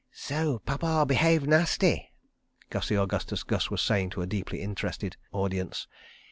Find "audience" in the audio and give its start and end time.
5.31-5.85